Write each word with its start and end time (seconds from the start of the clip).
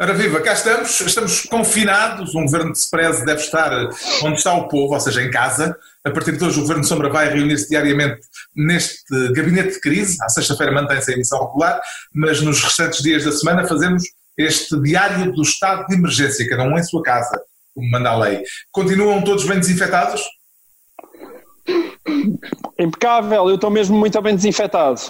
Ora 0.00 0.14
viva, 0.14 0.40
cá 0.40 0.52
estamos, 0.52 1.00
estamos 1.00 1.42
confinados, 1.42 2.32
um 2.34 2.44
governo 2.44 2.72
de 2.72 2.78
se 2.78 2.88
deve 3.26 3.40
estar 3.40 3.90
onde 4.22 4.36
está 4.36 4.54
o 4.54 4.68
povo, 4.68 4.94
ou 4.94 5.00
seja, 5.00 5.22
em 5.22 5.30
casa. 5.30 5.76
A 6.04 6.10
partir 6.10 6.36
de 6.36 6.44
hoje 6.44 6.58
o 6.58 6.62
Governo 6.62 6.84
Sombra 6.84 7.10
vai 7.10 7.28
reunir-se 7.28 7.68
diariamente 7.68 8.20
neste 8.54 9.32
gabinete 9.32 9.74
de 9.74 9.80
crise, 9.80 10.16
à 10.22 10.28
sexta-feira 10.28 10.72
mantém-se 10.72 11.10
a 11.10 11.14
emissão 11.14 11.44
regular, 11.44 11.80
mas 12.14 12.40
nos 12.40 12.62
restantes 12.62 13.02
dias 13.02 13.24
da 13.24 13.32
semana 13.32 13.66
fazemos 13.66 14.04
este 14.38 14.80
diário 14.80 15.32
do 15.32 15.42
estado 15.42 15.84
de 15.88 15.96
emergência, 15.96 16.48
cada 16.48 16.62
um 16.62 16.78
em 16.78 16.82
sua 16.84 17.02
casa, 17.02 17.42
como 17.78 17.90
manda 17.90 18.10
a 18.10 18.18
lei. 18.18 18.42
Continuam 18.72 19.22
todos 19.22 19.46
bem 19.46 19.60
desinfetados? 19.60 20.22
Impecável, 22.78 23.48
eu 23.48 23.54
estou 23.54 23.70
mesmo 23.70 23.96
muito 23.96 24.20
bem 24.20 24.34
desinfetado. 24.34 25.00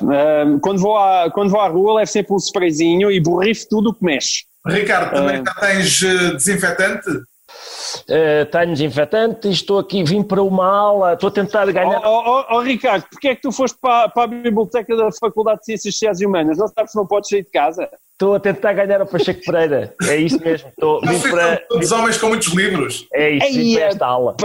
quando, 0.60 0.80
vou 0.80 0.96
à, 0.96 1.30
quando 1.30 1.50
vou 1.50 1.60
à 1.60 1.68
rua, 1.68 1.94
levo 1.94 2.10
sempre 2.10 2.32
um 2.32 2.36
sprayzinho 2.36 3.10
e 3.10 3.20
borrifo 3.20 3.66
tudo 3.68 3.90
o 3.90 3.94
que 3.94 4.04
mexe. 4.04 4.44
Ricardo, 4.66 5.14
também 5.14 5.40
uh, 5.40 5.44
já 5.46 5.54
tens 5.54 6.02
uh, 6.02 6.36
desinfetante? 6.36 7.10
Uh, 7.10 8.44
tenho 8.50 8.72
desinfetante 8.72 9.48
e 9.48 9.52
estou 9.52 9.78
aqui, 9.78 10.02
vim 10.02 10.22
para 10.22 10.42
uma 10.42 10.66
aula, 10.66 11.14
estou 11.14 11.28
a 11.28 11.30
tentar 11.30 11.70
ganhar. 11.72 12.00
Oh, 12.04 12.08
oh, 12.08 12.44
oh, 12.50 12.56
oh 12.56 12.60
Ricardo, 12.60 13.04
porquê 13.10 13.28
é 13.28 13.34
que 13.34 13.42
tu 13.42 13.52
foste 13.52 13.78
para, 13.80 14.08
para, 14.08 14.24
a 14.24 14.26
biblioteca 14.26 14.96
da 14.96 15.10
Faculdade 15.12 15.60
de 15.60 15.66
Ciências 15.66 15.94
Sociais 15.94 16.20
e 16.20 16.26
Humanas? 16.26 16.58
Não 16.58 16.68
sabes 16.68 16.92
que 16.92 16.98
não 16.98 17.06
podes 17.06 17.30
sair 17.30 17.44
de 17.44 17.50
casa? 17.50 17.88
Estou 18.18 18.34
a 18.34 18.40
tentar 18.40 18.72
ganhar 18.72 19.00
o 19.00 19.06
Pacheco 19.06 19.40
Pereira. 19.46 19.94
É 20.02 20.16
isso 20.16 20.40
mesmo. 20.40 20.70
Estou, 20.70 21.00
para... 21.00 21.56
Todos 21.68 21.92
homens 21.92 22.18
com 22.18 22.26
muitos 22.26 22.48
livros. 22.48 23.06
É 23.14 23.30
isso, 23.30 23.56
vim 23.56 23.74
para 23.76 23.84
esta 23.84 24.06
aula. 24.06 24.36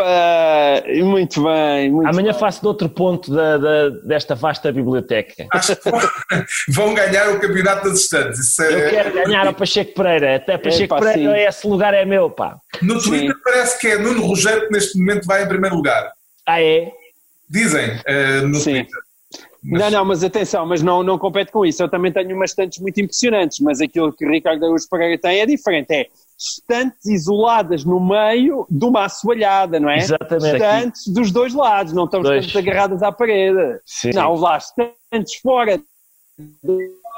Muito 1.04 1.44
bem. 1.44 1.92
Muito 1.92 2.08
Amanhã 2.08 2.34
bem. 2.34 2.40
faço 2.40 2.62
de 2.62 2.68
outro 2.68 2.88
ponto 2.88 3.34
da, 3.34 3.58
da, 3.58 3.90
desta 4.06 4.36
vasta 4.36 4.72
biblioteca. 4.72 5.48
Acho 5.52 5.76
que 5.76 5.90
vão 6.70 6.94
ganhar 6.94 7.32
o 7.32 7.40
campeonato 7.40 7.90
das 7.90 8.02
estantes. 8.02 8.60
É... 8.60 8.86
Eu 8.86 8.90
quero 8.92 9.12
ganhar 9.12 9.48
o 9.48 9.54
Pacheco 9.56 9.96
Pereira. 9.96 10.36
Até 10.36 10.56
Pacheco 10.56 10.90
pá, 10.90 11.02
Pereira, 11.02 11.34
sim. 11.34 11.40
esse 11.40 11.68
lugar 11.68 11.96
é 11.96 12.06
meu, 12.06 12.30
pá. 12.30 12.58
No 12.80 13.02
Twitter 13.02 13.34
sim. 13.36 13.42
parece 13.44 13.80
que 13.80 13.88
é 13.88 13.98
Nuno 13.98 14.22
Rogério 14.22 14.68
que 14.68 14.72
neste 14.72 15.00
momento 15.00 15.26
vai 15.26 15.46
em 15.46 15.48
primeiro 15.48 15.76
lugar. 15.76 16.12
Ah, 16.46 16.62
é? 16.62 16.92
Dizem 17.50 17.90
uh, 17.90 18.48
no 18.48 18.56
sim. 18.56 18.84
Twitter. 18.84 19.03
Mas... 19.64 19.82
Não, 19.82 19.92
não, 19.92 20.06
mas 20.06 20.24
atenção, 20.24 20.66
mas 20.66 20.82
não, 20.82 21.02
não 21.04 21.18
compete 21.18 21.52
com 21.52 21.66
isso. 21.66 21.82
Eu 21.82 21.90
também 21.90 22.12
tenho 22.12 22.36
umas 22.36 22.52
estantes 22.52 22.80
muito 22.80 23.00
impressionantes, 23.00 23.60
mas 23.60 23.80
aquilo 23.80 24.12
que 24.12 24.26
Ricardo 24.26 24.64
Araújo 24.64 24.88
Pereira 24.90 25.18
tem 25.18 25.40
é 25.40 25.46
diferente. 25.46 25.92
É 25.92 26.08
estantes 26.38 27.06
isoladas 27.06 27.86
no 27.86 28.00
meio 28.00 28.66
de 28.70 28.86
uma 28.86 29.06
assoalhada, 29.06 29.80
não 29.80 29.90
é? 29.90 30.00
Exatamente. 30.00 30.56
Estantes 30.56 31.08
dos 31.08 31.32
dois 31.32 31.54
lados, 31.54 31.94
não 31.94 32.06
estão 32.06 32.22
estantes 32.22 32.56
agarradas 32.56 33.02
à 33.02 33.12
parede. 33.12 33.80
Sim. 33.86 34.12
Não, 34.14 34.36
lá, 34.36 34.58
estantes 34.58 35.36
fora 35.42 35.80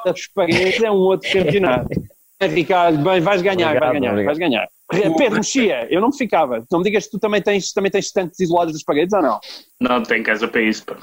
das 0.06 0.28
paredes 0.28 0.82
é 0.84 0.92
um 0.92 0.96
outro 0.96 1.32
campeonato. 1.32 1.90
Ricardo, 2.40 3.02
bem, 3.04 3.22
vais 3.22 3.42
ganhar, 3.42 3.70
obrigado, 3.70 3.80
vais 3.80 3.94
ganhar, 3.94 4.12
obrigado. 4.12 4.26
vais 4.26 4.38
ganhar. 4.38 4.70
Pedro 4.90 5.38
Mexia, 5.38 5.88
eu 5.90 6.00
não 6.00 6.10
me 6.10 6.18
ficava. 6.18 6.64
Não 6.72 6.80
me 6.80 6.86
digas 6.86 7.06
que 7.06 7.12
tu 7.12 7.20
também 7.20 7.42
tens, 7.42 7.74
também 7.74 7.92
tens 7.92 8.06
estantes 8.06 8.40
isolados 8.40 8.74
das 8.74 8.84
paredes 8.84 9.14
ou 9.14 9.22
não? 9.22 9.40
Não, 9.80 10.04
tenho 10.04 10.24
casa 10.24 10.48
para 10.48 10.62
isso, 10.62 10.86
pá. 10.86 10.98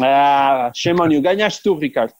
Ah, 0.00 0.72
shame 0.74 1.00
on 1.00 1.10
you. 1.10 1.22
Ganhaste 1.22 1.62
tu, 1.62 1.74
Ricardo. 1.74 2.12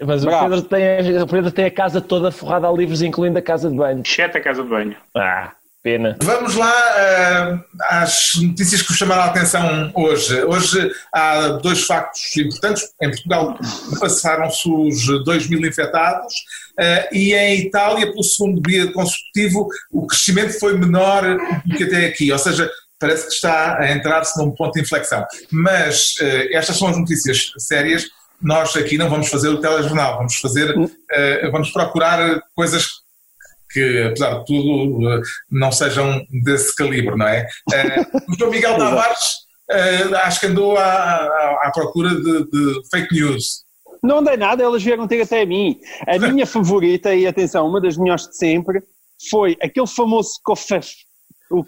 Mas 0.00 0.24
o 0.24 0.28
Pedro, 0.28 0.62
tem, 0.62 1.22
o 1.22 1.26
Pedro 1.26 1.50
tem 1.52 1.64
a 1.66 1.70
casa 1.70 2.00
toda 2.00 2.30
forrada 2.30 2.68
a 2.68 2.72
livros, 2.72 3.00
incluindo 3.00 3.38
a 3.38 3.42
casa 3.42 3.70
de 3.70 3.76
banho. 3.76 4.02
Exceto 4.04 4.36
a 4.36 4.40
casa 4.40 4.62
de 4.62 4.68
banho. 4.68 4.96
Ah, 5.16 5.52
pena. 5.84 6.16
Vamos 6.22 6.54
lá 6.54 6.72
uh, 6.72 7.64
às 7.90 8.32
notícias 8.36 8.80
que 8.80 8.88
vos 8.88 8.96
chamaram 8.96 9.22
a 9.22 9.26
atenção 9.26 9.92
hoje. 9.94 10.42
Hoje 10.44 10.90
há 11.12 11.48
dois 11.62 11.82
factos 11.84 12.34
importantes. 12.38 12.84
Em 13.02 13.10
Portugal 13.10 13.58
passaram-se 14.00 14.66
os 14.66 15.24
2 15.24 15.48
mil 15.50 15.60
infectados 15.60 16.34
uh, 16.80 17.14
e 17.14 17.34
em 17.34 17.66
Itália, 17.66 18.06
pelo 18.06 18.24
segundo 18.24 18.62
dia 18.62 18.90
consecutivo, 18.92 19.68
o 19.92 20.06
crescimento 20.06 20.58
foi 20.58 20.78
menor 20.78 21.22
do 21.66 21.76
que 21.76 21.84
até 21.84 22.06
aqui. 22.06 22.32
Ou 22.32 22.38
seja, 22.38 22.68
parece 22.98 23.26
que 23.28 23.34
está 23.34 23.78
a 23.78 23.92
entrar-se 23.92 24.38
num 24.38 24.52
ponto 24.52 24.72
de 24.72 24.80
inflexão. 24.80 25.22
Mas 25.52 26.14
uh, 26.14 26.56
estas 26.56 26.78
são 26.78 26.88
as 26.88 26.96
notícias 26.96 27.52
sérias. 27.58 28.06
Nós 28.40 28.74
aqui 28.74 28.96
não 28.96 29.10
vamos 29.10 29.28
fazer 29.28 29.48
o 29.48 29.60
telejornal, 29.60 30.16
vamos 30.16 30.36
fazer, 30.36 30.74
uh, 30.78 31.50
vamos 31.52 31.70
procurar 31.70 32.40
coisas 32.54 33.03
que, 33.74 34.02
apesar 34.04 34.38
de 34.38 34.44
tudo, 34.46 34.98
uh, 34.98 35.22
não 35.50 35.70
sejam 35.70 36.24
desse 36.42 36.74
calibre, 36.74 37.16
não 37.16 37.26
é? 37.26 37.46
o 38.28 38.38
João 38.38 38.50
Miguel 38.50 38.76
Tavares 38.78 39.44
acho 40.24 40.40
que 40.40 40.46
andou 40.46 40.76
à, 40.76 40.84
à, 40.84 41.60
à 41.64 41.70
procura 41.72 42.10
de, 42.10 42.50
de 42.50 42.88
fake 42.90 43.14
news. 43.14 43.64
Não 44.02 44.22
dei 44.22 44.36
nada, 44.36 44.62
elas 44.62 44.82
vieram 44.82 45.08
ter 45.08 45.22
até 45.22 45.42
a 45.42 45.46
mim. 45.46 45.78
A 46.06 46.18
minha 46.18 46.44
favorita, 46.46 47.14
e 47.14 47.26
atenção, 47.26 47.66
uma 47.66 47.80
das 47.80 47.96
melhores 47.96 48.28
de 48.28 48.36
sempre, 48.36 48.82
foi 49.30 49.56
aquele 49.62 49.86
famoso 49.86 50.32
cofef 50.44 50.88
o 51.54 51.64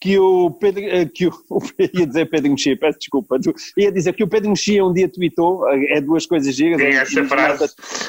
que 0.00 0.18
o 0.18 0.50
Pedro, 0.52 0.82
eh, 0.84 1.06
que 1.06 1.26
o, 1.26 1.32
ia 1.78 2.06
dizer 2.06 2.30
Pedro 2.30 2.50
Mexia, 2.50 2.78
peço 2.78 2.98
desculpa, 2.98 3.38
ia 3.76 3.90
dizer 3.90 4.12
que 4.14 4.22
o 4.22 4.28
Pedro 4.28 4.50
Mexia 4.50 4.84
um 4.84 4.92
dia 4.92 5.08
tweetou, 5.08 5.68
eh, 5.68 5.96
é 5.98 6.00
duas 6.00 6.26
coisas 6.26 6.54
giras. 6.54 6.80
Sim, 6.80 6.98
essa 6.98 7.24
frase, 7.24 7.64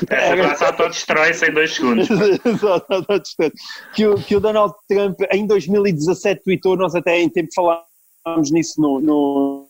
essa 0.09 0.37
frase 0.37 0.63
autodestrói-se 0.63 1.45
em 1.47 1.53
dois 1.53 1.73
segundos. 1.73 2.07
que, 3.95 4.07
o, 4.07 4.15
que 4.15 4.35
o 4.35 4.39
Donald 4.39 4.73
Trump 4.87 5.19
em 5.31 5.47
2017 5.47 6.43
tweetou, 6.43 6.77
nós 6.77 6.93
até 6.93 7.19
em 7.19 7.29
tempo 7.29 7.49
falámos 7.53 8.51
nisso 8.51 8.79
no, 8.79 8.99
no, 8.99 9.67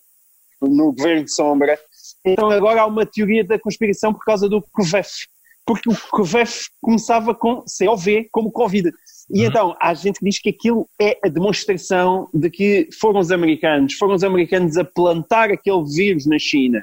no 0.61 0.91
Governo 0.91 1.23
de 1.23 1.33
Sombra, 1.33 1.79
então 2.25 2.49
agora 2.49 2.81
há 2.81 2.85
uma 2.85 3.05
teoria 3.05 3.43
da 3.43 3.57
conspiração 3.57 4.13
por 4.13 4.23
causa 4.25 4.49
do 4.49 4.61
COVEF, 4.73 5.27
porque 5.65 5.89
o 5.89 5.95
COVEF 6.09 6.65
começava 6.81 7.33
com 7.33 7.63
COV, 7.63 8.27
como 8.31 8.51
Covid. 8.51 8.91
E 9.33 9.41
uhum. 9.41 9.47
então 9.47 9.75
há 9.79 9.93
gente 9.93 10.19
que 10.19 10.25
diz 10.25 10.39
que 10.39 10.49
aquilo 10.49 10.87
é 10.99 11.17
a 11.23 11.29
demonstração 11.29 12.27
de 12.33 12.49
que 12.49 12.89
foram 12.99 13.19
os 13.19 13.31
americanos, 13.31 13.93
foram 13.93 14.15
os 14.15 14.23
americanos 14.23 14.77
a 14.77 14.83
plantar 14.83 15.51
aquele 15.51 15.83
vírus 15.85 16.25
na 16.25 16.37
China. 16.37 16.81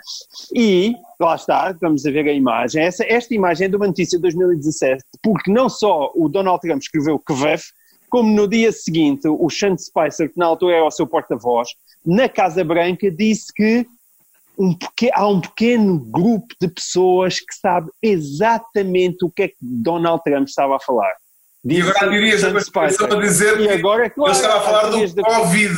E, 0.55 0.95
lá 1.21 1.35
está, 1.35 1.77
vamos 1.81 2.05
a 2.07 2.11
ver 2.11 2.29
a 2.29 2.33
imagem, 2.33 2.83
essa, 2.83 3.05
esta 3.05 3.35
imagem 3.35 3.67
é 3.67 3.69
de 3.69 3.77
uma 3.77 3.87
notícia 3.87 4.19
de 4.19 4.23
2017, 4.23 5.03
porque 5.23 5.51
não 5.51 5.69
só 5.69 6.11
o 6.15 6.29
Donald 6.29 6.61
Trump 6.61 6.81
escreveu 6.81 7.19
KVEF, 7.19 7.65
como 8.09 8.35
no 8.35 8.49
dia 8.49 8.73
seguinte 8.73 9.29
o 9.29 9.51
Sean 9.51 9.77
Spicer, 9.77 10.33
que 10.33 10.39
na 10.39 10.47
altura 10.47 10.77
era 10.77 10.87
o 10.87 10.91
seu 10.91 11.07
porta-voz, 11.07 11.69
na 12.05 12.29
Casa 12.29 12.65
Branca 12.65 13.11
disse 13.11 13.53
que 13.53 13.87
um 14.59 14.75
pequeno, 14.75 15.13
há 15.15 15.29
um 15.29 15.41
pequeno 15.41 15.99
grupo 15.99 16.55
de 16.61 16.69
pessoas 16.69 17.39
que 17.39 17.55
sabe 17.55 17.91
exatamente 18.03 19.25
o 19.25 19.31
que 19.31 19.43
é 19.43 19.49
que 19.49 19.57
Donald 19.61 20.23
Trump 20.25 20.49
estava 20.49 20.77
a 20.77 20.81
falar. 20.81 21.15
E 21.65 21.81
agora 21.81 21.99
teorias 21.99 22.43
da 22.43 22.53
conspiração 22.53 23.07
a 23.07 23.21
dizer 23.21 23.61
e 23.61 23.69
agora, 23.69 24.09
claro, 24.11 24.33
ele 24.33 24.41
estava 24.41 24.59
a 24.59 24.61
falar 24.61 24.91
do 24.91 25.15
da... 25.15 25.23
Covid. 25.23 25.75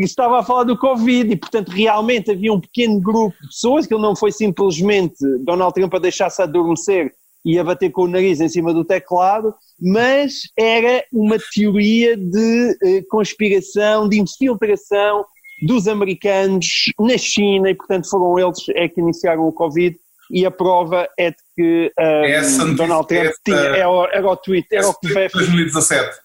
Estava 0.00 0.40
a 0.40 0.42
falar 0.42 0.64
do 0.64 0.76
Covid 0.76 1.32
e, 1.32 1.36
portanto, 1.36 1.68
realmente 1.68 2.30
havia 2.30 2.52
um 2.52 2.60
pequeno 2.60 3.00
grupo 3.00 3.36
de 3.40 3.48
pessoas, 3.48 3.86
que 3.86 3.94
ele 3.94 4.02
não 4.02 4.16
foi 4.16 4.32
simplesmente 4.32 5.16
Donald 5.40 5.72
Trump 5.72 5.94
a 5.94 5.98
deixar-se 5.98 6.42
adormecer 6.42 7.12
e 7.44 7.58
a 7.58 7.64
bater 7.64 7.90
com 7.90 8.02
o 8.02 8.08
nariz 8.08 8.40
em 8.40 8.48
cima 8.48 8.74
do 8.74 8.84
teclado, 8.84 9.54
mas 9.80 10.40
era 10.58 11.04
uma 11.12 11.36
teoria 11.54 12.16
de 12.16 12.76
eh, 12.82 13.02
conspiração, 13.08 14.08
de 14.08 14.18
infiltração 14.18 15.24
dos 15.62 15.86
americanos 15.86 16.66
na 16.98 17.16
China 17.16 17.70
e, 17.70 17.74
portanto, 17.74 18.08
foram 18.10 18.38
eles 18.38 18.58
é 18.70 18.88
que 18.88 19.00
iniciaram 19.00 19.46
o 19.46 19.52
Covid 19.52 19.96
e 20.30 20.44
a 20.44 20.50
prova 20.50 21.08
é 21.18 21.30
de 21.30 21.36
que 21.54 21.92
um, 21.98 22.74
Donald 22.74 23.06
Trump 23.06 23.26
essa, 23.26 23.40
tinha, 23.44 23.56
era, 23.56 23.88
o, 23.88 24.04
era 24.06 24.26
o 24.26 24.36
tweet, 24.36 24.66
era 24.72 24.88
o 24.88 24.94
COVEF 24.94 25.32
2017. 25.32 26.18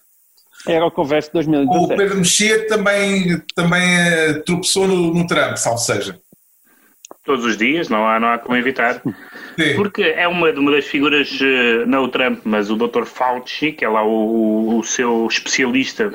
Era 0.66 0.86
o 0.86 0.90
COVEF 0.90 1.30
2017. 1.32 1.92
O 1.92 1.96
Pedro 1.96 2.16
Mexia 2.18 2.66
também, 2.66 3.42
também 3.54 4.30
uh, 4.30 4.42
tropeçou 4.44 4.86
no, 4.86 5.14
no 5.14 5.26
Trump, 5.26 5.56
salvo 5.56 5.78
seja. 5.78 6.18
Todos 7.24 7.44
os 7.44 7.56
dias, 7.56 7.88
não 7.88 8.06
há, 8.06 8.18
não 8.18 8.28
há 8.28 8.38
como 8.38 8.56
evitar. 8.56 9.00
Sim. 9.58 9.74
Porque 9.76 10.02
é 10.02 10.26
uma, 10.26 10.50
uma 10.50 10.72
das 10.72 10.86
figuras, 10.86 11.30
uh, 11.40 11.86
não 11.86 12.04
o 12.04 12.08
Trump, 12.08 12.40
mas 12.44 12.70
o 12.70 12.76
Dr. 12.76 13.04
Fauci, 13.04 13.72
que 13.72 13.84
é 13.84 13.88
lá 13.88 14.04
o, 14.04 14.78
o 14.78 14.82
seu 14.84 15.26
especialista 15.26 16.12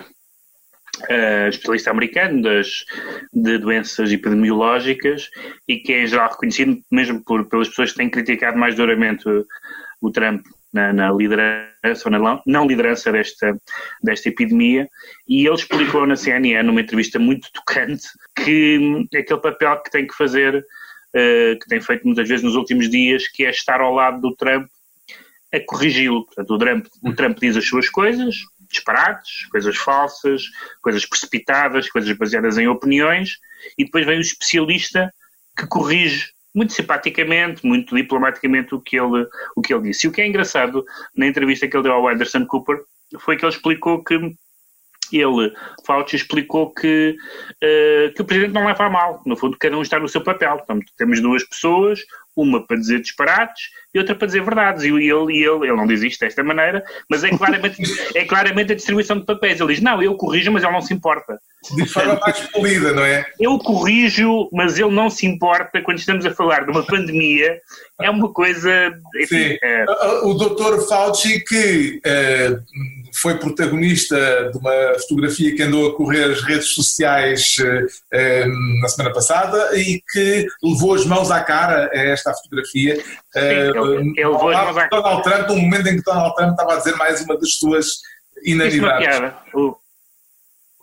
uh, 1.03 1.49
especialista 1.49 1.91
americano 1.91 2.41
das, 2.41 2.85
de 3.33 3.57
doenças 3.57 4.11
epidemiológicas 4.11 5.29
e 5.67 5.77
que 5.77 5.93
é 5.93 6.05
geral 6.07 6.29
reconhecido 6.29 6.81
mesmo 6.91 7.23
por, 7.23 7.47
pelas 7.47 7.69
pessoas 7.69 7.91
que 7.91 7.97
têm 7.97 8.09
criticado 8.09 8.57
mais 8.57 8.75
duramente 8.75 9.27
o, 9.27 9.45
o 10.01 10.11
Trump 10.11 10.45
na, 10.73 10.91
na, 10.93 11.11
liderança 11.11 12.03
ou 12.05 12.11
na 12.11 12.41
não 12.45 12.67
liderança 12.67 13.11
desta, 13.11 13.57
desta 14.03 14.29
epidemia 14.29 14.87
e 15.27 15.45
ele 15.45 15.55
explicou 15.55 16.05
na 16.05 16.15
CNN 16.15 16.63
numa 16.63 16.81
entrevista 16.81 17.17
muito 17.17 17.51
tocante 17.51 18.07
que 18.35 19.07
aquele 19.15 19.39
papel 19.39 19.81
que 19.81 19.91
tem 19.91 20.05
que 20.05 20.15
fazer 20.15 20.57
uh, 20.57 21.59
que 21.59 21.67
tem 21.69 21.81
feito 21.81 22.05
muitas 22.05 22.27
vezes 22.27 22.43
nos 22.43 22.55
últimos 22.55 22.89
dias 22.89 23.27
que 23.27 23.45
é 23.45 23.49
estar 23.49 23.81
ao 23.81 23.93
lado 23.93 24.21
do 24.21 24.35
Trump 24.35 24.67
a 25.53 25.59
corrigi-lo. 25.65 26.25
Portanto, 26.25 26.53
o 26.53 26.57
Trump, 26.57 26.85
o 27.03 27.13
Trump 27.13 27.39
diz 27.39 27.55
as 27.55 27.65
suas 27.65 27.89
coisas, 27.89 28.35
disparates, 28.69 29.45
coisas 29.47 29.75
falsas, 29.77 30.43
coisas 30.81 31.05
precipitadas, 31.05 31.89
coisas 31.89 32.11
baseadas 32.17 32.57
em 32.57 32.67
opiniões, 32.67 33.37
e 33.77 33.85
depois 33.85 34.05
vem 34.05 34.17
o 34.17 34.21
especialista 34.21 35.13
que 35.57 35.67
corrige 35.67 36.31
muito 36.53 36.73
simpaticamente, 36.73 37.65
muito 37.65 37.95
diplomaticamente 37.95 38.73
o 38.73 38.81
que 38.81 38.99
ele, 38.99 39.27
o 39.55 39.61
que 39.61 39.73
ele 39.73 39.83
disse. 39.83 40.07
E 40.07 40.09
o 40.09 40.11
que 40.11 40.21
é 40.21 40.27
engraçado 40.27 40.83
na 41.15 41.27
entrevista 41.27 41.67
que 41.67 41.75
ele 41.75 41.83
deu 41.83 41.93
ao 41.93 42.07
Anderson 42.07 42.45
Cooper 42.45 42.79
foi 43.19 43.37
que 43.37 43.45
ele 43.45 43.53
explicou 43.53 44.03
que 44.03 44.15
ele, 45.11 45.53
Fauci, 45.85 46.15
explicou 46.15 46.73
que, 46.73 47.15
uh, 47.63 48.13
que 48.13 48.21
o 48.21 48.25
presidente 48.25 48.53
não 48.53 48.65
leva 48.65 48.85
a 48.85 48.89
mal. 48.89 49.21
No 49.25 49.37
fundo, 49.37 49.57
cada 49.57 49.77
um 49.77 49.81
está 49.81 49.99
no 49.99 50.09
seu 50.09 50.21
papel. 50.21 50.57
Portanto, 50.57 50.91
temos 50.97 51.21
duas 51.21 51.43
pessoas, 51.43 52.01
uma 52.37 52.65
para 52.65 52.77
dizer 52.77 53.01
disparates 53.01 53.63
e 53.93 53.99
outra 53.99 54.15
para 54.15 54.27
dizer 54.27 54.43
verdades. 54.43 54.83
E 54.83 54.89
ele, 54.89 55.03
e 55.03 55.43
ele, 55.43 55.65
ele 55.65 55.75
não 55.75 55.87
diz 55.87 56.03
isto 56.03 56.19
desta 56.19 56.43
maneira, 56.43 56.83
mas 57.09 57.23
é 57.23 57.29
claramente, 57.29 57.81
é 58.13 58.25
claramente 58.25 58.71
a 58.71 58.75
distribuição 58.75 59.17
de 59.17 59.25
papéis. 59.25 59.59
Ele 59.59 59.73
diz: 59.73 59.83
Não, 59.83 60.01
eu 60.01 60.15
corrijo, 60.15 60.51
mas 60.51 60.63
ele 60.63 60.71
não 60.71 60.81
se 60.81 60.93
importa. 60.93 61.39
De 61.75 61.85
forma 61.87 62.19
mais 62.21 62.39
polida, 62.51 62.93
não 62.93 63.03
é? 63.03 63.25
Eu 63.39 63.57
corrijo, 63.57 64.47
mas 64.53 64.77
ele 64.77 64.91
não 64.91 65.09
se 65.09 65.25
importa 65.25 65.81
quando 65.81 65.97
estamos 65.97 66.25
a 66.25 66.33
falar 66.33 66.65
de 66.65 66.71
uma 66.71 66.85
pandemia. 66.85 67.59
É 67.99 68.09
uma 68.09 68.31
coisa. 68.31 68.93
Enfim, 69.15 69.49
Sim. 69.49 69.57
É... 69.63 69.85
O 70.23 70.35
doutor 70.35 70.87
Fauci, 70.87 71.43
que. 71.43 71.99
Uh, 72.05 73.07
foi 73.21 73.37
protagonista 73.37 74.15
de 74.51 74.57
uma 74.57 74.99
fotografia 74.99 75.55
que 75.55 75.63
andou 75.63 75.87
a 75.87 75.95
correr 75.95 76.25
as 76.25 76.41
redes 76.41 76.69
sociais 76.69 77.55
eh, 78.13 78.45
na 78.81 78.87
semana 78.87 79.13
passada 79.13 79.77
e 79.77 80.01
que 80.11 80.45
levou 80.63 80.93
as 80.93 81.05
mãos 81.05 81.31
à 81.31 81.41
cara 81.41 81.89
a 81.91 81.97
esta 81.97 82.26
fotografia. 82.33 82.95
Sim, 82.95 84.19
as 84.19 84.31
mãos 84.31 84.77
à 84.77 84.87
cara. 84.87 85.01
Donald 85.01 85.23
Trump, 85.23 85.49
um 85.49 85.61
momento 85.61 85.87
em 85.87 85.97
que 85.97 86.03
Donald 86.03 86.35
Trump 86.35 86.51
estava 86.51 86.73
a 86.73 86.77
dizer 86.77 86.95
mais 86.95 87.21
uma 87.21 87.37
das 87.37 87.53
suas 87.55 88.01
inanidades. 88.43 89.33
O, 89.53 89.77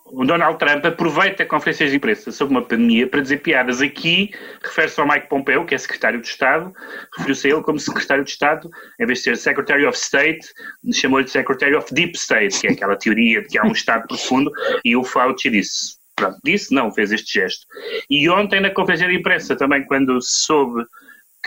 o 0.07 0.23
Donald 0.23 0.59
Trump 0.59 0.85
aproveita 0.85 1.45
conferências 1.45 1.89
de 1.89 1.97
imprensa 1.97 2.31
sobre 2.31 2.53
uma 2.53 2.61
pandemia 2.61 3.07
para 3.07 3.21
dizer 3.21 3.37
piadas. 3.37 3.81
Aqui 3.81 4.31
refere-se 4.63 4.99
ao 4.99 5.07
Mike 5.07 5.27
Pompeo, 5.27 5.65
que 5.65 5.73
é 5.73 5.77
secretário 5.77 6.21
de 6.21 6.27
Estado, 6.27 6.71
referiu-se 7.17 7.47
a 7.47 7.51
ele 7.51 7.63
como 7.63 7.79
secretário 7.79 8.23
de 8.23 8.29
Estado, 8.29 8.69
em 8.99 9.05
vez 9.05 9.19
de 9.19 9.23
ser 9.25 9.37
Secretary 9.37 9.85
of 9.85 9.97
State, 9.97 10.47
chamou-lhe 10.93 11.27
Secretary 11.27 11.75
of 11.75 11.93
Deep 11.93 12.15
State, 12.15 12.59
que 12.59 12.67
é 12.67 12.71
aquela 12.71 12.95
teoria 12.95 13.41
de 13.41 13.47
que 13.47 13.57
há 13.57 13.63
um 13.63 13.71
Estado 13.71 14.07
profundo, 14.07 14.51
e 14.83 14.95
o 14.95 15.03
Fauci 15.03 15.49
disse. 15.49 15.95
Pronto, 16.15 16.37
disse 16.45 16.73
não, 16.73 16.93
fez 16.93 17.11
este 17.11 17.39
gesto. 17.39 17.65
E 18.09 18.29
ontem, 18.29 18.61
na 18.61 18.69
conferência 18.69 19.05
de 19.05 19.15
imprensa, 19.15 19.53
também 19.53 19.83
quando 19.83 20.21
se 20.21 20.45
soube 20.45 20.85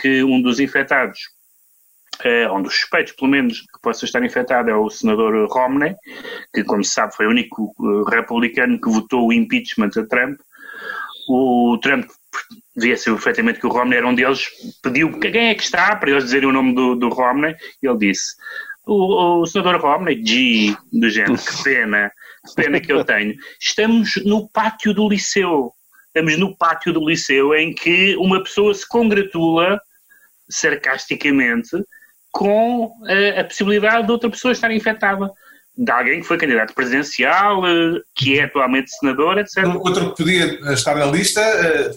que 0.01 0.23
um 0.23 0.41
dos 0.41 0.59
infectados 0.59 1.19
é, 2.23 2.51
um 2.51 2.61
dos 2.61 2.75
suspeitos, 2.75 3.13
pelo 3.13 3.31
menos, 3.31 3.61
que 3.61 3.81
possa 3.81 4.05
estar 4.05 4.23
infectado 4.23 4.69
é 4.69 4.75
o 4.75 4.89
senador 4.89 5.47
Romney, 5.49 5.95
que, 6.53 6.63
como 6.63 6.83
se 6.83 6.91
sabe, 6.91 7.15
foi 7.15 7.27
o 7.27 7.29
único 7.29 7.73
uh, 7.79 8.03
republicano 8.03 8.79
que 8.79 8.89
votou 8.89 9.27
o 9.27 9.33
impeachment 9.33 9.91
a 9.97 10.05
Trump. 10.05 10.39
O 11.29 11.77
Trump 11.81 12.09
via-se 12.75 13.09
perfeitamente 13.09 13.59
que 13.59 13.67
o 13.67 13.69
Romney 13.69 13.97
era 13.97 14.07
um 14.07 14.15
deles, 14.15 14.47
pediu 14.81 15.17
quem 15.19 15.49
é 15.49 15.55
que 15.55 15.63
está, 15.63 15.95
para 15.95 16.11
eles 16.11 16.25
dizerem 16.25 16.49
o 16.49 16.53
nome 16.53 16.73
do, 16.73 16.95
do 16.95 17.09
Romney, 17.09 17.55
e 17.81 17.87
ele 17.87 17.97
disse, 17.97 18.35
o, 18.85 19.41
o 19.41 19.45
senador 19.45 19.79
Romney, 19.79 20.21
G, 20.25 20.75
do 20.91 21.09
género, 21.09 21.37
que 21.37 21.63
pena, 21.63 22.11
que 22.45 22.55
pena 22.55 22.79
que 22.79 22.91
eu 22.91 23.05
tenho. 23.05 23.35
Estamos 23.59 24.15
no 24.25 24.49
pátio 24.49 24.93
do 24.93 25.07
liceu, 25.07 25.71
estamos 26.07 26.37
no 26.37 26.55
pátio 26.57 26.91
do 26.91 27.07
liceu 27.07 27.53
em 27.55 27.73
que 27.73 28.15
uma 28.17 28.43
pessoa 28.43 28.73
se 28.73 28.87
congratula 28.87 29.79
sarcasticamente 30.49 31.77
com 32.31 32.93
a, 33.07 33.41
a 33.41 33.43
possibilidade 33.43 34.05
de 34.05 34.11
outra 34.11 34.29
pessoa 34.29 34.51
estar 34.51 34.71
infectada 34.71 35.31
de 35.79 35.91
alguém 35.91 36.19
que 36.19 36.27
foi 36.27 36.37
candidato 36.37 36.73
presidencial, 36.73 37.65
eh, 37.65 38.01
que 38.13 38.37
é 38.37 38.43
atualmente 38.43 38.91
senador, 38.91 39.37
etc. 39.37 39.63
Outro 39.65 40.09
que 40.09 40.23
podia 40.23 40.73
estar 40.73 40.95
na 40.95 41.05
lista, 41.05 41.39
eh, 41.39 41.91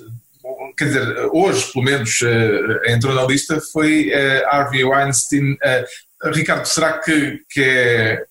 quer 0.78 0.84
dizer, 0.84 1.28
hoje 1.32 1.72
pelo 1.72 1.84
menos 1.84 2.20
eh, 2.22 2.92
entrou 2.92 3.12
na 3.12 3.24
lista, 3.24 3.60
foi 3.72 4.12
Harvey 4.46 4.84
Weinstein. 4.84 5.56
Ricardo, 6.32 6.64
será 6.66 6.98
que, 6.98 7.40
que 7.50 7.60
é 7.60 8.24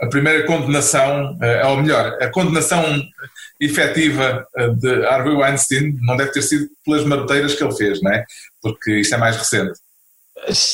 a 0.00 0.06
primeira 0.06 0.46
condenação, 0.46 1.38
ou 1.66 1.76
melhor, 1.82 2.16
a 2.18 2.28
condenação 2.28 2.82
efetiva 3.60 4.46
de 4.78 5.06
Harvey 5.06 5.34
Weinstein 5.34 5.96
não 6.02 6.16
deve 6.16 6.32
ter 6.32 6.42
sido 6.42 6.68
pelas 6.84 7.04
maroteiras 7.04 7.54
que 7.54 7.64
ele 7.64 7.74
fez, 7.74 8.00
não 8.02 8.12
é? 8.12 8.24
Porque 8.62 9.00
isto 9.00 9.14
é 9.14 9.18
mais 9.18 9.36
recente. 9.36 9.78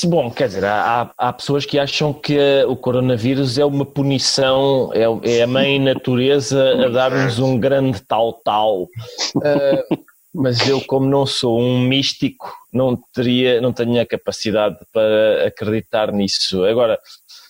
Bom, 0.04 0.30
quer 0.30 0.48
dizer, 0.48 0.64
há, 0.64 1.10
há 1.16 1.32
pessoas 1.32 1.64
que 1.64 1.78
acham 1.78 2.12
que 2.12 2.38
o 2.68 2.76
coronavírus 2.76 3.58
é 3.58 3.64
uma 3.64 3.86
punição, 3.86 4.90
é, 4.92 5.38
é 5.38 5.42
a 5.42 5.46
mãe 5.46 5.78
natureza 5.78 6.84
a 6.84 6.88
dar-nos 6.88 7.38
um 7.38 7.58
grande 7.58 8.00
tal-tal. 8.02 8.82
Uh, 8.82 10.04
mas 10.34 10.68
eu, 10.68 10.80
como 10.82 11.06
não 11.06 11.24
sou 11.24 11.60
um 11.60 11.80
místico, 11.80 12.52
não, 12.72 13.00
teria, 13.12 13.60
não 13.60 13.72
tenho 13.72 14.00
a 14.00 14.06
capacidade 14.06 14.76
para 14.92 15.46
acreditar 15.46 16.12
nisso. 16.12 16.64
Agora, 16.64 16.98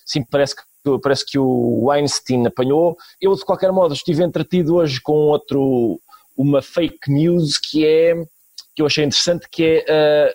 sim, 0.05 0.23
parece 0.23 0.55
que, 0.55 0.63
parece 1.03 1.25
que 1.27 1.39
o 1.39 1.87
Weinstein 1.87 2.47
apanhou. 2.47 2.97
Eu, 3.21 3.35
de 3.35 3.45
qualquer 3.45 3.73
modo, 3.73 3.95
estive 3.95 4.23
entretido 4.23 4.77
hoje 4.77 5.01
com 5.01 5.13
outro, 5.13 6.01
uma 6.37 6.61
fake 6.63 7.11
news 7.11 7.59
que 7.59 7.85
é 7.85 8.15
que 8.75 8.83
eu 8.83 8.87
achei 8.87 9.05
interessante, 9.05 9.47
que 9.51 9.85
é 9.87 10.35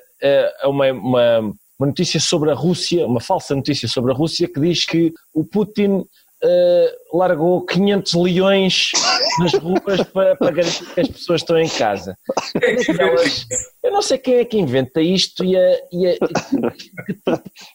uh, 0.64 0.68
uh, 0.68 0.70
uma, 0.70 0.92
uma 0.92 1.54
uma 1.80 1.88
notícia 1.88 2.20
sobre 2.20 2.52
a 2.52 2.54
Rússia, 2.54 3.08
uma 3.08 3.22
falsa 3.22 3.56
notícia 3.56 3.88
sobre 3.88 4.12
a 4.12 4.16
Rússia, 4.16 4.50
que 4.50 4.60
diz 4.60 4.86
que 4.86 5.14
o 5.34 5.46
Putin 5.46 6.04
uh, 6.44 7.18
largou 7.18 7.66
500 7.66 8.14
leões 8.14 8.92
nas 9.40 9.54
ruas 9.54 10.04
para, 10.12 10.36
para, 10.36 10.52
garantir 10.52 10.86
que 10.94 11.02
as 11.02 11.08
pessoas 11.08 11.42
estão 11.42 11.58
em 11.58 11.68
casa. 11.68 12.18
Eu 13.84 13.92
não 13.92 14.02
sei 14.02 14.18
quem 14.18 14.36
é 14.36 14.46
que 14.46 14.58
inventa 14.58 15.02
isto 15.02 15.44
e, 15.44 15.56
a, 15.58 15.80
e 15.92 16.08
a, 16.08 16.14
que 17.06 17.14
de 17.14 17.22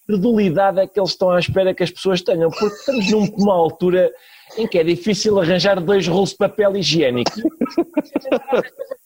credulidade 0.07 0.81
é 0.81 0.87
que 0.87 0.99
eles 0.99 1.11
estão 1.11 1.31
à 1.31 1.39
espera 1.39 1.75
que 1.75 1.83
as 1.83 1.91
pessoas 1.91 2.23
tenham, 2.23 2.51
porque 2.51 2.75
estamos 2.75 3.11
numa 3.11 3.55
altura 3.55 4.13
em 4.57 4.67
que 4.67 4.79
é 4.79 4.85
difícil 4.85 5.41
arranjar 5.41 5.81
dois 5.81 6.07
rolos 6.07 6.31
de 6.31 6.37
papel 6.37 6.77
higiênico. 6.77 7.33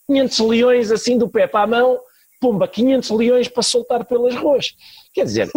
500 0.07 0.39
leões 0.41 0.91
assim 0.91 1.19
do 1.19 1.29
pé 1.29 1.47
para 1.47 1.65
a 1.65 1.67
mão 1.67 1.99
pumba, 2.41 2.69
500 2.69 3.11
leões 3.11 3.49
para 3.49 3.63
soltar 3.63 4.05
pelas 4.05 4.35
ruas. 4.35 4.75
Quer 5.13 5.25
dizer. 5.25 5.51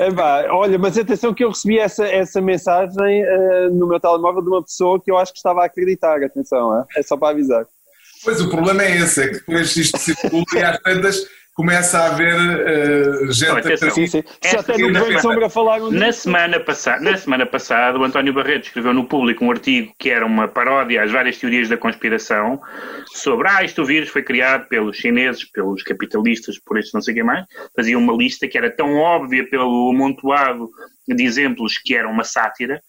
É, 0.00 0.50
olha, 0.50 0.78
mas 0.78 0.96
atenção 0.96 1.34
que 1.34 1.42
eu 1.42 1.48
recebi 1.48 1.78
essa, 1.78 2.06
essa 2.06 2.40
mensagem 2.40 3.24
uh, 3.24 3.70
no 3.74 3.88
meu 3.88 3.98
telemóvel 3.98 4.42
de 4.42 4.48
uma 4.48 4.62
pessoa 4.62 5.00
que 5.02 5.10
eu 5.10 5.18
acho 5.18 5.32
que 5.32 5.38
estava 5.38 5.62
a 5.62 5.66
acreditar, 5.66 6.22
atenção, 6.22 6.78
é, 6.78 7.00
é 7.00 7.02
só 7.02 7.16
para 7.16 7.30
avisar. 7.30 7.66
Pois 8.24 8.40
o 8.40 8.48
problema 8.48 8.82
é 8.82 8.96
esse, 8.96 9.22
é 9.22 9.26
que 9.28 9.34
depois 9.34 9.76
isto 9.76 9.98
circula 9.98 10.44
e 10.54 10.62
às 10.62 10.78
tantas 10.80 11.26
começa 11.58 11.98
a 11.98 12.06
haver 12.06 12.36
uh, 12.36 13.32
gente 13.32 13.48
não, 13.48 13.88
a 13.88 13.90
sim, 13.90 14.06
sim. 14.06 14.22
Já 14.44 14.60
até 14.60 14.78
no 14.78 14.92
Governo 14.92 15.20
Sombra 15.20 15.50
falaram 15.50 15.90
na 15.90 16.12
semana, 16.12 16.60
passada, 16.60 17.00
na 17.02 17.16
semana 17.16 17.44
passada, 17.44 17.98
o 17.98 18.04
António 18.04 18.32
Barreto 18.32 18.66
escreveu 18.66 18.94
no 18.94 19.04
público 19.04 19.44
um 19.44 19.50
artigo 19.50 19.92
que 19.98 20.08
era 20.08 20.24
uma 20.24 20.46
paródia 20.46 21.02
às 21.02 21.10
várias 21.10 21.36
teorias 21.36 21.68
da 21.68 21.76
conspiração 21.76 22.60
sobre, 23.12 23.48
ah, 23.48 23.64
isto 23.64 23.82
o 23.82 23.84
vírus 23.84 24.08
foi 24.08 24.22
criado 24.22 24.68
pelos 24.68 24.98
chineses, 24.98 25.50
pelos 25.50 25.82
capitalistas, 25.82 26.60
por 26.60 26.78
isso 26.78 26.92
não 26.94 27.02
sei 27.02 27.14
quem 27.14 27.24
mais. 27.24 27.44
Fazia 27.74 27.98
uma 27.98 28.12
lista 28.12 28.46
que 28.46 28.56
era 28.56 28.70
tão 28.70 28.94
óbvia 28.94 29.44
pelo 29.50 29.90
amontoado 29.90 30.70
de 31.08 31.24
exemplos 31.24 31.76
que 31.76 31.96
era 31.96 32.08
uma 32.08 32.22
sátira, 32.22 32.80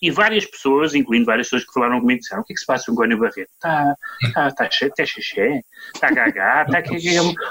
e 0.00 0.10
várias 0.10 0.44
pessoas, 0.44 0.94
incluindo 0.94 1.26
várias 1.26 1.48
pessoas 1.48 1.64
que 1.64 1.72
falaram 1.72 2.00
comigo, 2.00 2.20
disseram: 2.20 2.42
o 2.42 2.44
que 2.44 2.52
é 2.52 2.54
que 2.54 2.60
se 2.60 2.66
passa 2.66 2.86
com 2.86 2.92
o 2.92 2.94
Gónio 2.94 3.18
Barreto? 3.18 3.50
Está 3.52 3.94
tá, 4.32 4.50
tá, 4.52 4.68
tá 4.96 5.06
xexé, 5.06 5.62
está 5.94 6.10
gaga, 6.10 6.62
está 6.62 6.82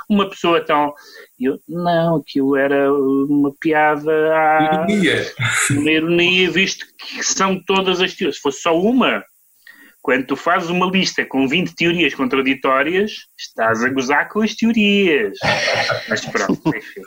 uma 0.09 0.29
pessoa 0.29 0.63
tão. 0.63 0.93
E 1.39 1.45
eu, 1.45 1.59
não, 1.67 2.17
aquilo 2.17 2.55
era 2.55 2.91
uma 2.91 3.53
piada. 3.59 4.11
À... 4.33 4.85
Ironia. 4.87 5.31
Uma 5.71 5.91
ironia, 5.91 6.51
visto 6.51 6.85
que 6.97 7.23
são 7.23 7.61
todas 7.63 8.01
as 8.01 8.13
teorias. 8.13 8.37
Se 8.37 8.41
fosse 8.41 8.61
só 8.61 8.79
uma, 8.79 9.23
quando 10.01 10.25
tu 10.25 10.35
fazes 10.37 10.69
uma 10.69 10.89
lista 10.89 11.25
com 11.25 11.47
20 11.49 11.75
teorias 11.75 12.13
contraditórias, 12.13 13.11
estás 13.37 13.83
a 13.83 13.89
gozar 13.89 14.29
com 14.29 14.41
as 14.41 14.55
teorias. 14.55 15.37
Mas 16.07 16.25
pronto, 16.25 16.61
enfim. 16.69 17.01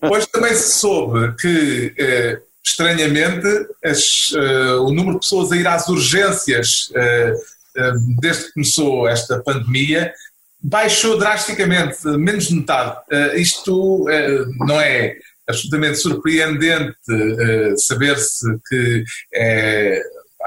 Pois 0.00 0.26
também 0.26 0.54
se 0.54 0.78
soube 0.78 1.36
que. 1.36 1.94
Eh, 1.98 2.40
estranhamente, 2.66 3.46
as, 3.84 4.32
uh, 4.32 4.82
o 4.82 4.92
número 4.92 5.14
de 5.14 5.20
pessoas 5.20 5.52
a 5.52 5.56
ir 5.56 5.66
às 5.66 5.88
urgências 5.88 6.90
uh, 6.90 8.20
desde 8.20 8.46
que 8.46 8.52
começou 8.54 9.08
esta 9.08 9.42
pandemia 9.42 10.12
baixou 10.58 11.18
drasticamente, 11.18 12.04
menos 12.18 12.48
de 12.48 12.56
metade. 12.56 12.96
isto 13.36 14.06
não 14.66 14.80
é 14.80 15.14
absolutamente 15.46 15.98
surpreendente 15.98 16.96
saber-se 17.76 18.46
que 18.66 19.04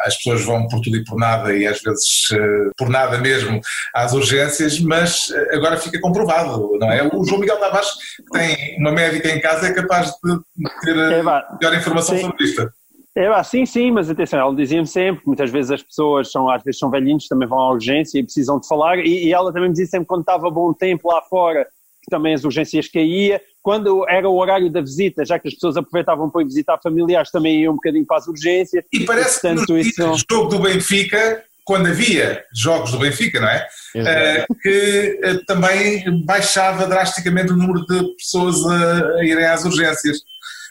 as 0.05 0.15
pessoas 0.17 0.43
vão 0.43 0.67
por 0.67 0.79
tudo 0.81 0.97
e 0.97 1.03
por 1.03 1.17
nada 1.17 1.53
e 1.55 1.65
às 1.65 1.81
vezes 1.81 2.29
uh, 2.31 2.71
por 2.77 2.89
nada 2.89 3.17
mesmo 3.17 3.59
às 3.93 4.13
urgências, 4.13 4.79
mas 4.79 5.29
uh, 5.29 5.55
agora 5.55 5.77
fica 5.77 5.99
comprovado, 5.99 6.77
não 6.79 6.91
é? 6.91 7.07
O 7.13 7.23
João 7.25 7.39
Miguel 7.39 7.57
Tavares, 7.57 7.89
que 8.17 8.37
tem 8.37 8.77
uma 8.79 8.91
médica 8.91 9.29
em 9.29 9.39
casa, 9.39 9.67
é 9.67 9.73
capaz 9.73 10.07
de 10.07 10.39
ter 10.81 10.95
uh, 10.95 11.23
melhor 11.23 11.77
informação 11.77 12.17
Sim. 12.17 12.23
sobre 12.23 12.43
isto. 12.43 12.69
É, 13.17 13.27
ah, 13.27 13.43
sim, 13.43 13.65
sim, 13.65 13.91
mas 13.91 14.09
atenção, 14.09 14.39
ela 14.39 14.55
dizia-me 14.55 14.87
sempre 14.87 15.21
que 15.21 15.27
muitas 15.27 15.49
vezes 15.49 15.71
as 15.71 15.83
pessoas 15.83 16.31
são, 16.31 16.49
às 16.49 16.63
vezes 16.63 16.79
são 16.79 16.89
velhinhos, 16.89 17.27
também 17.27 17.47
vão 17.47 17.59
à 17.59 17.71
urgência 17.71 18.19
e 18.19 18.23
precisam 18.23 18.59
de 18.59 18.67
falar, 18.67 18.99
e, 18.99 19.25
e 19.25 19.33
ela 19.33 19.51
também 19.51 19.67
me 19.67 19.73
dizia 19.73 19.87
sempre 19.87 20.07
quando 20.07 20.21
estava 20.21 20.49
bom 20.49 20.71
tempo 20.73 21.09
lá 21.09 21.21
fora, 21.23 21.67
também 22.09 22.33
as 22.33 22.43
urgências 22.43 22.87
caía, 22.87 23.41
quando 23.61 24.05
era 24.09 24.27
o 24.27 24.37
horário 24.37 24.69
da 24.71 24.81
visita, 24.81 25.23
já 25.23 25.37
que 25.37 25.47
as 25.47 25.53
pessoas 25.53 25.77
aproveitavam 25.77 26.29
para 26.29 26.41
ir 26.41 26.45
visitar 26.45 26.79
familiares, 26.81 27.31
também 27.31 27.61
iam 27.61 27.73
um 27.73 27.75
bocadinho 27.75 28.05
para 28.05 28.17
as 28.17 28.27
urgências. 28.27 28.83
E 28.91 29.05
parece 29.05 29.41
portanto, 29.41 29.65
que 29.65 29.71
no 29.71 29.79
isso... 29.79 30.25
jogo 30.29 30.49
do 30.49 30.59
Benfica, 30.59 31.43
quando 31.63 31.87
havia 31.87 32.43
jogos 32.53 32.91
do 32.91 32.97
Benfica, 32.97 33.39
não 33.39 33.47
é? 33.47 33.67
Uh, 33.95 34.55
que 34.59 35.19
uh, 35.23 35.45
também 35.45 36.25
baixava 36.25 36.87
drasticamente 36.87 37.53
o 37.53 37.55
número 37.55 37.85
de 37.85 38.15
pessoas 38.15 38.55
a, 38.65 39.17
a 39.17 39.23
irem 39.23 39.45
às 39.45 39.63
urgências. 39.65 40.17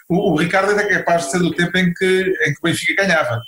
O, 0.09 0.33
o, 0.33 0.37
Ricardo 0.37 0.73
é 0.73 0.88
capaz 0.99 1.26
de 1.26 1.30
ser 1.30 1.38
do 1.38 1.52
tempo 1.52 1.76
em 1.78 1.95
que, 1.95 2.35
em 2.47 2.52
que 2.52 2.59
o 2.61 2.64
Benfica 2.64 3.04
ganhava. 3.04 3.40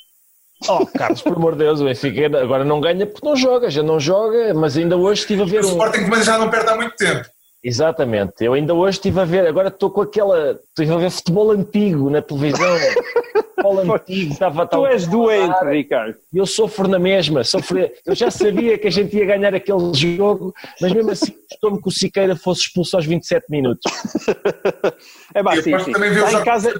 Oh, 0.68 0.86
Carlos, 0.86 1.22
por 1.22 1.36
amor 1.36 1.52
de 1.52 1.64
Deus, 1.64 1.80
o 1.80 1.86
Benfica 1.86 2.26
agora 2.38 2.64
não 2.64 2.80
ganha 2.80 3.06
porque 3.06 3.26
não 3.26 3.34
joga, 3.34 3.70
já 3.70 3.82
não 3.82 3.98
joga, 3.98 4.52
mas 4.54 4.76
ainda 4.76 4.96
hoje 4.96 5.22
estive 5.22 5.42
a 5.42 5.46
ver. 5.46 5.64
O 5.64 5.68
um... 5.68 5.70
Sporting 5.70 6.04
também 6.04 6.22
já 6.22 6.38
não 6.38 6.50
perde 6.50 6.70
há 6.70 6.76
muito 6.76 6.94
tempo. 6.96 7.26
Exatamente, 7.62 8.42
eu 8.42 8.54
ainda 8.54 8.72
hoje 8.72 8.96
estive 8.96 9.20
a 9.20 9.24
ver, 9.26 9.46
agora 9.46 9.68
estou 9.68 9.90
com 9.90 10.00
aquela, 10.00 10.58
estive 10.68 10.94
a 10.94 10.96
ver 10.96 11.10
futebol 11.10 11.50
antigo 11.50 12.08
na 12.08 12.22
televisão, 12.22 12.78
futebol 13.54 13.96
antigo, 13.96 14.32
estava 14.32 14.66
Tu 14.66 14.86
és 14.86 15.06
doente, 15.06 15.64
Ricardo. 15.66 16.16
Eu 16.32 16.46
sofro 16.46 16.88
na 16.88 16.98
mesma, 16.98 17.44
sofro, 17.44 17.78
eu 18.06 18.14
já 18.14 18.30
sabia 18.30 18.78
que 18.78 18.88
a 18.88 18.90
gente 18.90 19.14
ia 19.14 19.26
ganhar 19.26 19.54
aquele 19.54 19.92
jogo, 19.92 20.54
mas 20.80 20.90
mesmo 20.90 21.10
assim 21.10 21.34
gostou-me 21.50 21.82
que 21.82 21.88
o 21.88 21.92
Siqueira 21.92 22.34
fosse 22.34 22.62
expulso 22.62 22.96
aos 22.96 23.04
27 23.04 23.44
minutos. 23.50 23.92
é 25.34 25.62
sim, 25.62 25.78
sim. 25.80 25.92
também 25.92 26.12
o 26.12 26.44
casa... 26.44 26.72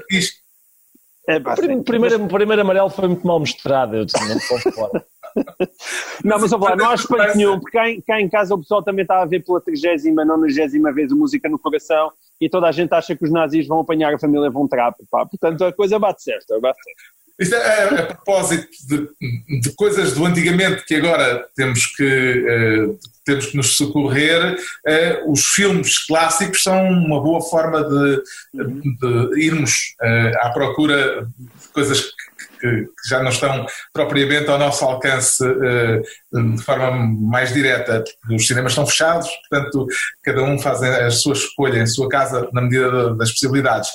É, 1.28 1.36
o 1.36 1.84
primeiro, 1.84 2.26
primeiro 2.26 2.62
amarelo 2.62 2.88
foi 2.88 3.06
muito 3.06 3.26
mal 3.26 3.38
mostrado, 3.38 3.96
eu 3.96 4.04
disse, 4.06 4.18
não 4.26 4.38
posso 4.48 4.72
fora. 4.72 5.04
Não, 6.24 6.38
mas 6.38 6.50
lá, 6.50 6.76
não 6.76 6.90
há 6.90 6.94
espanto 6.94 7.36
nenhum, 7.36 7.58
porque 7.58 7.76
cá 7.76 7.88
em, 7.88 8.00
cá 8.00 8.20
em, 8.20 8.28
casa 8.28 8.54
o 8.54 8.58
pessoal 8.58 8.82
também 8.82 9.02
está 9.02 9.22
a 9.22 9.24
ver 9.24 9.44
pela 9.44 9.60
30 9.60 10.24
nonagésima 10.24 10.92
vez 10.92 11.10
o 11.12 11.16
Música 11.16 11.48
no 11.48 11.58
Coração 11.58 12.12
e 12.40 12.48
toda 12.48 12.68
a 12.68 12.72
gente 12.72 12.92
acha 12.92 13.16
que 13.16 13.24
os 13.24 13.30
nazis 13.30 13.66
vão 13.66 13.80
apanhar 13.80 14.12
a 14.14 14.18
família 14.18 14.50
Von 14.50 14.66
Trapp, 14.66 14.98
pá. 15.10 15.26
portanto 15.26 15.64
a 15.64 15.72
coisa 15.72 15.98
bate 15.98 16.22
certo, 16.22 16.60
bate 16.60 16.78
certo. 16.82 17.20
Isto 17.40 17.54
é, 17.54 17.58
é 17.58 18.00
a 18.02 18.06
propósito 18.06 18.68
de, 18.86 19.60
de, 19.60 19.74
coisas 19.74 20.12
do 20.12 20.26
antigamente 20.26 20.84
que 20.84 20.96
agora 20.96 21.48
temos 21.56 21.86
que, 21.86 22.04
uh, 22.04 22.98
temos 23.30 23.46
que 23.46 23.56
nos 23.56 23.76
socorrer, 23.76 24.54
uh, 24.54 25.30
os 25.30 25.46
filmes 25.46 26.04
clássicos 26.06 26.62
são 26.62 26.88
uma 26.88 27.22
boa 27.22 27.40
forma 27.40 27.82
de, 27.84 28.22
de 28.54 29.44
irmos 29.44 29.94
uh, 30.02 30.46
à 30.46 30.50
procura 30.50 31.28
de 31.38 31.68
coisas 31.72 32.00
que 32.00 32.30
que, 32.60 32.86
já 33.08 33.22
não 33.22 33.30
estão 33.30 33.66
propriamente 33.92 34.50
ao 34.50 34.58
nosso 34.58 34.84
alcance 34.84 35.42
eh, 35.42 36.02
de 36.32 36.62
forma 36.62 36.90
mais 36.90 37.52
direta, 37.52 38.04
os 38.30 38.46
cinemas 38.46 38.72
estão 38.72 38.86
fechados, 38.86 39.28
portanto, 39.48 39.86
cada 40.22 40.42
um 40.42 40.58
faz 40.58 40.82
a 40.82 41.10
sua 41.10 41.32
escolha 41.32 41.80
em 41.80 41.86
sua 41.86 42.08
casa 42.08 42.48
na 42.52 42.60
medida 42.60 43.14
das 43.14 43.32
possibilidades. 43.32 43.88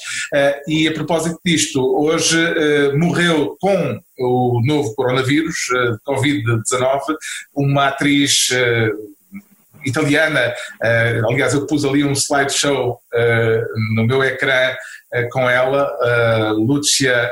E 0.68 0.88
a 0.88 0.94
propósito 0.94 1.40
disto, 1.46 1.80
hoje 1.80 2.38
morreu 2.98 3.56
com 3.60 4.02
o 4.18 4.62
novo 4.66 4.94
coronavírus, 4.96 5.56
Covid-19, 6.08 7.02
uma 7.54 7.88
atriz 7.88 8.50
italiana, 9.86 10.54
aliás 11.30 11.54
eu 11.54 11.66
pus 11.66 11.86
ali 11.86 12.04
um 12.04 12.14
slideshow 12.14 13.00
no 13.96 14.06
meu 14.06 14.24
ecrã 14.24 14.76
com 15.32 15.50
ela, 15.50 15.90
Lucia 16.54 17.32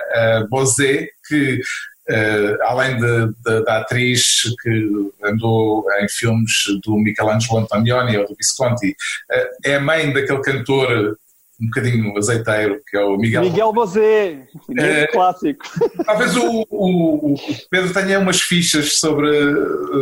Bosé, 0.49 1.07
que 1.27 1.61
Uh, 2.09 2.59
além 2.63 2.97
de, 2.97 3.27
de, 3.27 3.63
da 3.63 3.77
atriz 3.77 4.41
que 4.61 4.89
andou 5.23 5.85
em 6.01 6.09
filmes 6.09 6.51
do 6.83 6.97
Michelangelo 6.97 7.59
Antonioni 7.59 8.17
ou 8.17 8.27
do 8.27 8.35
Visconti, 8.35 8.89
uh, 8.89 9.47
é 9.63 9.75
a 9.75 9.79
mãe 9.79 10.11
daquele 10.11 10.41
cantor 10.41 11.17
um 11.61 11.65
bocadinho 11.67 12.17
azeiteiro, 12.17 12.81
que 12.85 12.97
é 12.97 13.03
o 13.05 13.15
Miguel. 13.15 13.43
Miguel 13.43 13.71
Bosé, 13.71 14.43
é, 14.77 15.07
clássico. 15.07 15.63
Talvez 16.05 16.35
o, 16.35 16.65
o, 16.69 17.33
o, 17.33 17.35
Pedro 17.69 17.93
tenha 17.93 18.19
umas 18.19 18.41
fichas 18.41 18.97
sobre, 18.97 19.29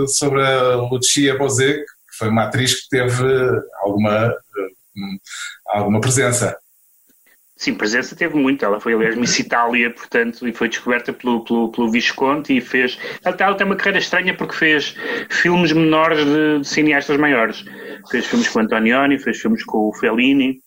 sobre 0.07 0.41
a 0.41 0.77
Lucia 0.77 1.37
Bosé, 1.37 1.73
que 1.73 1.85
foi 2.21 2.29
uma 2.29 2.43
atriz 2.43 2.83
que 2.83 2.89
teve 2.89 3.25
alguma, 3.81 4.31
alguma 5.65 5.99
presença. 5.99 6.55
Sim, 7.57 7.73
presença 7.73 8.15
teve 8.15 8.35
muito. 8.35 8.63
Ela 8.63 8.79
foi, 8.79 8.93
aliás, 8.93 9.17
Miss 9.17 9.39
Itália, 9.39 9.91
portanto, 9.91 10.47
e 10.47 10.53
foi 10.53 10.69
descoberta 10.69 11.11
pelo, 11.11 11.43
pelo, 11.43 11.71
pelo 11.71 11.89
Visconti 11.89 12.57
e 12.57 12.61
fez. 12.61 12.99
Ela, 13.23 13.35
ela 13.39 13.55
tem 13.55 13.65
uma 13.65 13.75
carreira 13.75 13.97
estranha 13.97 14.37
porque 14.37 14.53
fez 14.55 14.95
filmes 15.31 15.71
menores 15.71 16.23
de, 16.23 16.59
de 16.59 16.67
cineastas 16.67 17.17
maiores. 17.17 17.65
Fez 18.11 18.27
filmes 18.27 18.49
com 18.49 18.59
Antonioni, 18.59 19.17
fez 19.17 19.39
filmes 19.39 19.63
com 19.63 19.89
o 19.89 19.93
Fellini, 19.95 20.61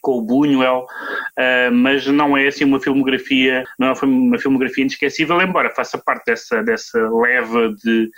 com 0.00 0.18
o 0.18 0.22
Buñuel, 0.22 0.84
uh, 0.84 1.72
mas 1.72 2.06
não 2.06 2.36
é 2.36 2.46
assim 2.46 2.64
uma 2.64 2.80
filmografia, 2.80 3.64
não 3.78 3.88
é 3.88 3.92
uma 4.02 4.38
filmografia 4.38 4.82
inesquecível, 4.82 5.40
embora 5.40 5.74
faça 5.74 5.98
parte 5.98 6.26
dessa, 6.26 6.62
dessa 6.62 6.98
leva 7.10 7.74
de 7.84 8.10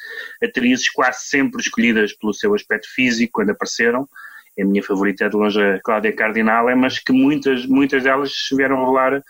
atrizes 0.42 0.90
quase 0.90 1.20
sempre 1.24 1.60
escolhidas 1.60 2.12
pelo 2.12 2.34
seu 2.34 2.54
aspecto 2.54 2.88
físico 2.94 3.32
quando 3.34 3.50
apareceram 3.50 4.08
a 4.60 4.64
minha 4.64 4.82
favorita 4.82 5.24
é 5.24 5.28
de 5.28 5.36
longe 5.36 5.60
a 5.62 5.80
Cláudia 5.80 6.12
Cardinale, 6.12 6.74
mas 6.74 6.98
que 6.98 7.12
muitas, 7.12 7.64
muitas 7.66 8.02
delas 8.02 8.32
vieram 8.52 8.80
revelar 8.80 9.22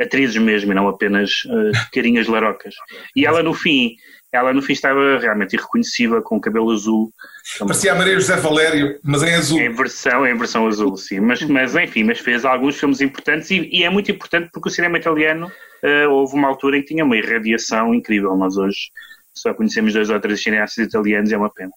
atrizes 0.00 0.36
mesmo 0.36 0.72
e 0.72 0.74
não 0.74 0.88
apenas 0.88 1.44
uh, 1.44 1.70
carinhas 1.92 2.26
larocas. 2.26 2.74
E 3.14 3.26
ela 3.26 3.42
no 3.42 3.54
fim, 3.54 3.96
ela 4.32 4.52
no 4.52 4.62
fim 4.62 4.72
estava 4.72 5.18
realmente 5.18 5.54
irreconhecível 5.54 6.22
com 6.22 6.36
o 6.36 6.40
cabelo 6.40 6.70
azul. 6.70 7.12
Parecia 7.58 7.92
a 7.92 7.94
Maria 7.94 8.14
José 8.14 8.36
Valério, 8.36 8.98
mas 9.02 9.22
em 9.22 9.34
azul. 9.34 9.60
Em 9.60 9.72
versão, 9.72 10.26
em 10.26 10.36
versão 10.36 10.66
azul, 10.66 10.96
sim. 10.96 11.20
Mas, 11.20 11.42
mas 11.42 11.76
enfim, 11.76 12.04
mas 12.04 12.18
fez 12.18 12.44
alguns 12.44 12.78
filmes 12.78 13.00
importantes 13.00 13.50
e, 13.50 13.68
e 13.70 13.84
é 13.84 13.90
muito 13.90 14.10
importante 14.10 14.48
porque 14.52 14.68
o 14.68 14.72
cinema 14.72 14.98
italiano 14.98 15.46
uh, 15.48 16.10
houve 16.10 16.34
uma 16.34 16.48
altura 16.48 16.78
em 16.78 16.80
que 16.80 16.88
tinha 16.88 17.04
uma 17.04 17.16
irradiação 17.16 17.94
incrível. 17.94 18.36
Nós 18.36 18.56
hoje 18.56 18.90
só 19.34 19.52
conhecemos 19.52 19.92
dois 19.92 20.08
ou 20.10 20.20
três 20.20 20.42
cineastas 20.42 20.86
italianos 20.86 21.30
e 21.30 21.34
é 21.34 21.38
uma 21.38 21.52
pena 21.52 21.72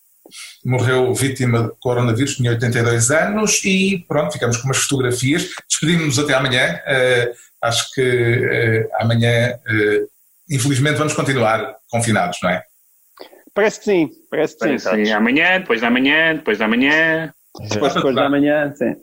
morreu 0.64 1.14
vítima 1.14 1.64
de 1.64 1.72
coronavírus, 1.80 2.36
tinha 2.36 2.52
82 2.52 3.12
anos 3.12 3.64
e 3.64 4.04
pronto, 4.08 4.34
ficamos 4.34 4.58
com 4.58 4.68
umas 4.68 4.78
fotografias. 4.78 5.50
Despedimos-nos 5.70 6.20
até 6.20 6.34
amanhã. 6.34 6.76
Uh, 6.76 7.34
acho 7.62 7.92
que 7.94 8.02
uh, 8.02 8.90
amanhã, 9.00 9.56
uh, 9.56 10.08
infelizmente, 10.50 10.98
vamos 10.98 11.14
continuar 11.14 11.76
confinados, 11.96 12.38
não 12.44 12.50
é? 12.50 12.62
Parece 13.54 13.80
que 13.80 13.86
sim, 13.86 14.10
parece 14.30 14.54
que 14.56 14.60
parece 14.60 14.90
sim. 14.90 15.06
sim. 15.06 15.12
Amanhã, 15.14 15.60
depois 15.60 15.80
da 15.80 15.90
manhã, 15.90 16.36
depois 16.36 16.58
da 16.58 16.68
manhã. 16.68 17.34
Depois, 17.70 17.94
depois 17.94 18.16
da 18.16 18.30
manhã, 18.30 18.74
sim. 18.76 18.96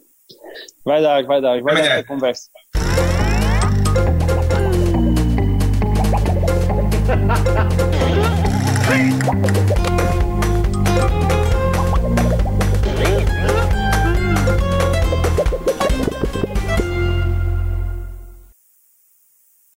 Vai 0.84 1.00
dar, 1.00 1.24
vai 1.24 1.40
dar, 1.40 1.62
vai 1.62 1.74
amanhã. 1.74 1.88
dar 1.88 1.98
a 2.00 2.04
conversa. 2.04 2.50